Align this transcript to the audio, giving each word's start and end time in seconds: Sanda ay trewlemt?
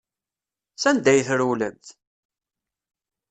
Sanda 0.81 1.09
ay 1.11 1.21
trewlemt? 1.27 1.85